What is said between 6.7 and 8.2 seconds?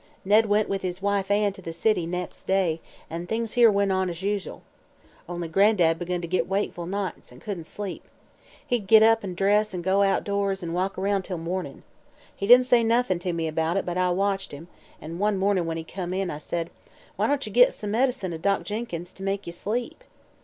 nights, an' couldn't sleep.